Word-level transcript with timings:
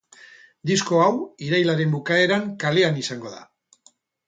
Disko 0.71 1.01
hau 1.01 1.09
irailaren 1.49 1.93
bukaeran 1.97 2.49
kalean 2.65 3.01
izango 3.05 3.37
da. 3.37 3.45